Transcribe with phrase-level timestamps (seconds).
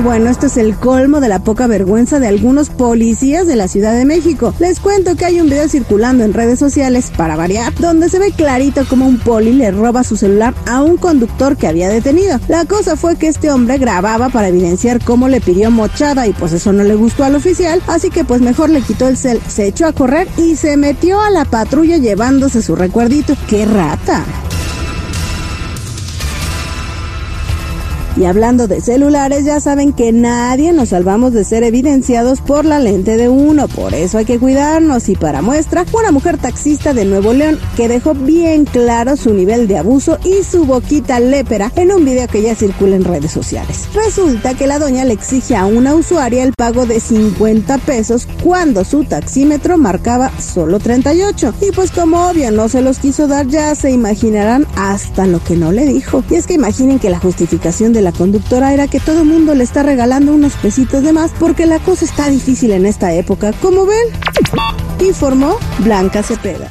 [0.00, 3.68] No, bueno, esto es el colmo de la poca vergüenza de algunos policías de la
[3.68, 4.54] Ciudad de México.
[4.58, 8.32] Les cuento que hay un video circulando en redes sociales, para variar, donde se ve
[8.32, 12.40] clarito como un poli le roba su celular a un conductor que había detenido.
[12.48, 16.54] La cosa fue que este hombre grababa para evidenciar cómo le pidió mochada y pues
[16.54, 19.66] eso no le gustó al oficial, así que pues mejor le quitó el cel, se
[19.66, 23.36] echó a correr y se metió a la patrulla llevándose su recuerdito.
[23.46, 24.24] ¡Qué rata!
[28.16, 32.78] Y hablando de celulares, ya saben que nadie nos salvamos de ser evidenciados por la
[32.78, 35.08] lente de uno, por eso hay que cuidarnos.
[35.08, 39.68] Y para muestra, una mujer taxista de Nuevo León que dejó bien claro su nivel
[39.68, 43.88] de abuso y su boquita lépera en un video que ya circula en redes sociales.
[43.94, 48.84] Resulta que la doña le exige a una usuaria el pago de 50 pesos cuando
[48.84, 51.54] su taxímetro marcaba solo 38.
[51.60, 55.56] Y pues como obvio no se los quiso dar, ya se imaginarán hasta lo que
[55.56, 56.24] no le dijo.
[56.30, 59.54] Y es que imaginen que la justificación de la conductora era que todo el mundo
[59.54, 63.52] le está regalando unos pesitos de más porque la cosa está difícil en esta época,
[63.60, 63.98] como ven,
[65.00, 66.68] informó Blanca Cepeda.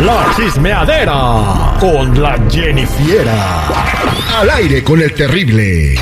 [0.00, 3.68] La chismeadera con la Jennifiera.
[4.40, 5.94] Al aire con el terrible.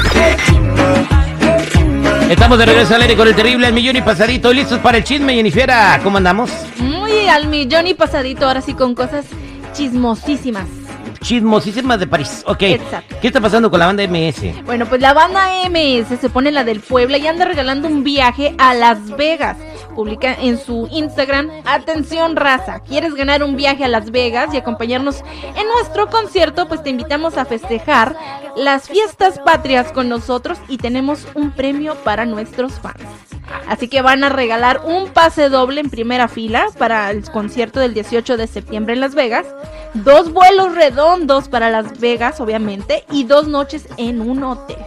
[2.30, 4.52] Estamos de regreso al aire con el terrible al millón y pasadito.
[4.52, 6.00] ¿Listos para el chisme, Jennifiera?
[6.02, 6.50] ¿Cómo andamos?
[6.78, 9.26] Muy al millón y pasadito, ahora sí con cosas
[9.74, 10.81] chismosísimas
[11.22, 12.42] chismosísimas de París.
[12.46, 12.62] Ok.
[12.62, 13.16] Exacto.
[13.20, 14.64] ¿Qué está pasando con la banda MS?
[14.64, 18.54] Bueno, pues la banda MS se pone la del Puebla y anda regalando un viaje
[18.58, 19.56] a Las Vegas.
[19.94, 25.22] Publica en su Instagram, atención raza, ¿quieres ganar un viaje a Las Vegas y acompañarnos
[25.54, 26.66] en nuestro concierto?
[26.66, 28.16] Pues te invitamos a festejar
[28.56, 33.31] las fiestas patrias con nosotros y tenemos un premio para nuestros fans.
[33.68, 37.94] Así que van a regalar un pase doble en primera fila para el concierto del
[37.94, 39.46] 18 de septiembre en Las Vegas,
[39.94, 44.78] dos vuelos redondos para Las Vegas, obviamente, y dos noches en un hotel.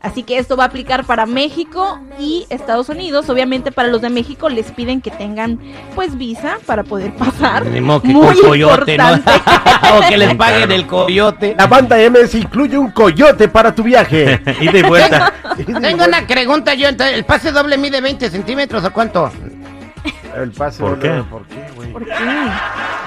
[0.00, 3.28] Así que esto va a aplicar para México y Estados Unidos.
[3.28, 5.58] Obviamente para los de México les piden que tengan
[5.94, 7.64] pues visa para poder pasar.
[7.64, 9.14] Muy coyote, ¿no?
[9.96, 11.54] o que les paguen el coyote.
[11.58, 14.40] La banda MS incluye un coyote para tu viaje.
[14.60, 15.32] y de vuelta.
[15.56, 16.88] Tengo una pregunta yo.
[16.88, 19.30] ¿El pase doble mide 20 centímetros o cuánto?
[20.36, 21.24] El pase ¿Por qué?
[21.30, 21.92] ¿Por qué, güey?
[21.92, 22.12] ¿Por qué?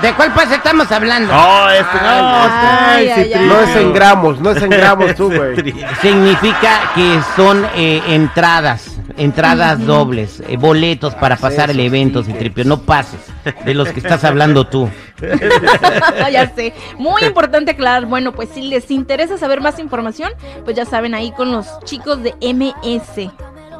[0.01, 1.33] ¿De cuál pase estamos hablando?
[1.33, 5.55] No, este no, no es en gramos, no es en gramos tú, güey.
[6.01, 12.63] Significa que son eh, entradas, entradas dobles, eh, boletos para pasar el evento, sin tripio,
[12.63, 13.19] no pases
[13.65, 14.89] de los que estás hablando tú.
[16.31, 20.31] ya sé, muy importante aclarar, bueno, pues si les interesa saber más información,
[20.63, 23.29] pues ya saben ahí con los chicos de MS.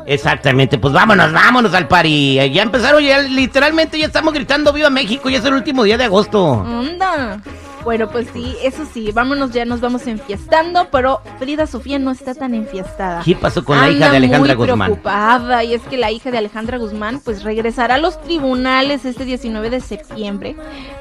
[0.10, 2.50] Exactamente, pues vámonos, vámonos al party.
[2.52, 6.06] Ya empezaron, ya literalmente ya estamos gritando Viva México, ya es el último día de
[6.06, 6.62] agosto.
[6.62, 7.40] Anda.
[7.84, 12.34] Bueno, pues sí, eso sí, vámonos ya, nos vamos enfiestando, pero Frida Sofía no está
[12.36, 13.22] tan enfiestada.
[13.24, 14.88] ¿Qué pasó con la hija de Alejandra muy Guzmán?
[14.88, 19.26] preocupada, y es que la hija de Alejandra Guzmán pues regresará a los tribunales este
[19.26, 20.56] 19 de septiembre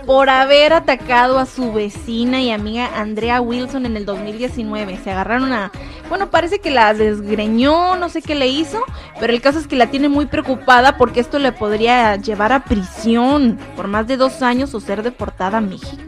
[0.06, 4.98] por haber atacado a su vecina y amiga Andrea Wilson en el 2019.
[5.02, 5.72] Se agarraron a,
[6.08, 8.82] bueno, parece que la desgreñó, no sé qué le hizo,
[9.20, 12.64] pero el caso es que la tiene muy preocupada porque esto le podría llevar a
[12.64, 16.07] prisión por más de dos años o ser deportada a México.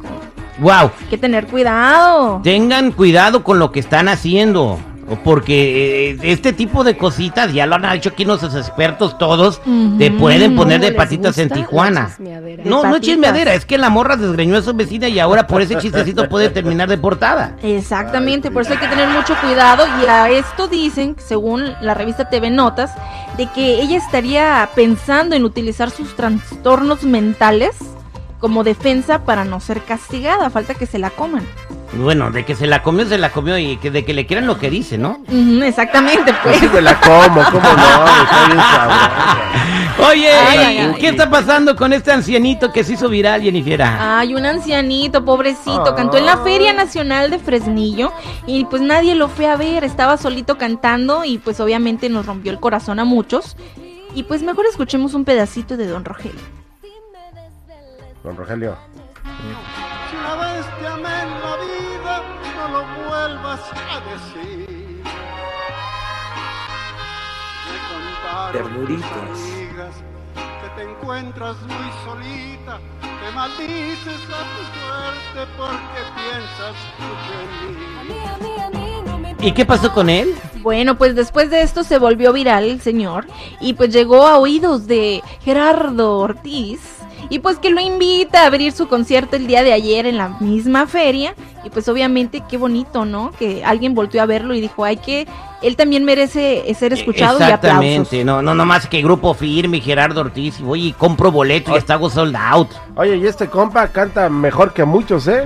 [0.60, 0.90] Wow.
[1.00, 2.40] Hay que tener cuidado.
[2.42, 4.78] Tengan cuidado con lo que están haciendo.
[5.24, 9.60] Porque eh, este tipo de cositas, ya lo han hecho aquí nuestros expertos todos,
[9.98, 12.16] te pueden poner de patitas en Tijuana.
[12.64, 15.62] No, no es chismeadera, es que la morra desgreñó a su vecina y ahora por
[15.62, 17.56] ese chistecito puede terminar deportada.
[17.62, 22.30] Exactamente, por eso hay que tener mucho cuidado y a esto dicen, según la revista
[22.30, 22.92] TV Notas,
[23.36, 27.76] de que ella estaría pensando en utilizar sus trastornos mentales
[28.40, 31.46] como defensa para no ser castigada, falta que se la coman.
[31.92, 34.46] Bueno, de que se la comió, se la comió y que de que le quieran
[34.46, 35.18] lo que dice, ¿no?
[35.64, 36.58] exactamente, pues.
[36.58, 38.04] Sí me la como, ¿cómo no?
[40.08, 40.30] Oye,
[40.98, 43.82] ¿qué está pasando con este ancianito que se hizo viral, Jennifer?
[43.82, 46.40] Ay, un ancianito, pobrecito, cantó en la.
[46.40, 48.12] Feria Nacional de Fresnillo
[48.46, 52.50] y pues nadie lo fue a ver, estaba solito cantando y pues obviamente nos rompió
[52.50, 53.56] el corazón a muchos.
[54.14, 56.59] Y pues mejor escuchemos un pedacito de Don Rogelio.
[58.22, 58.76] Don Rogelio.
[60.10, 62.22] Si una vez te amé en la vida,
[62.56, 65.02] no lo vuelvas a decir.
[67.66, 69.12] Me Ternuritas.
[69.12, 69.94] amigas
[70.34, 78.20] que te encuentras muy solita, que maldices a tu suerte porque piensas mucho en mí.
[79.42, 80.34] ¿Y qué pasó con él?
[80.62, 83.26] Bueno, pues después de esto se volvió viral el señor
[83.60, 86.80] y pues llegó a oídos de Gerardo Ortiz
[87.28, 90.30] y pues que lo invita a abrir su concierto el día de ayer en la
[90.40, 91.34] misma feria
[91.64, 93.30] y pues obviamente qué bonito, ¿no?
[93.38, 95.28] Que alguien volteó a verlo y dijo, hay que,
[95.62, 97.84] él también merece ser escuchado y aplausos.
[97.84, 101.72] Exactamente, no, no, no más que Grupo Firme y Gerardo Ortiz, y oye, compro boleto
[101.74, 102.68] y está sold out.
[102.96, 105.42] Oye, y este compa canta mejor que muchos, ¿eh?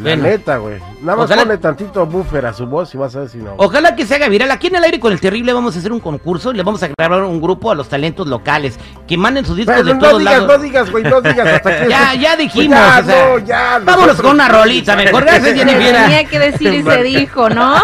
[0.00, 0.78] La neta, güey.
[1.02, 3.54] Nada más pone tantito buffer a su voz y vas a ver si no.
[3.58, 4.50] Ojalá que se haga viral.
[4.50, 6.82] Aquí en el aire con el terrible vamos a hacer un concurso y le vamos
[6.82, 8.78] a grabar un grupo a los talentos locales.
[9.06, 10.48] Que manden sus discos de no todos digas, lados.
[10.48, 11.88] No digas, güey, no digas hasta que.
[11.90, 12.78] ya, ya dijimos.
[12.78, 15.24] Ya, o sea, no, ya, vámonos con una rolita, mejor.
[15.24, 15.94] Gracias, Jennifer.
[15.94, 17.74] Tenía que decir y se dijo, ¿no?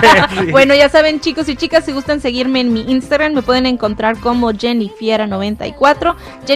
[0.50, 4.18] bueno, ya saben, chicos y chicas, si gustan seguirme en mi Instagram, me pueden encontrar
[4.18, 6.14] como Jennifiera94.